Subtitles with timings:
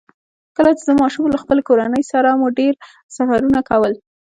[0.57, 2.73] کله چې زه ماشوم وم، له خپلې کورنۍ سره مو ډېر
[3.15, 3.93] سفرونه کول.